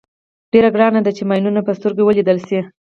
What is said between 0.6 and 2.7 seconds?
ګرانه ده چې ماینونه په سترګو ولیدل شي.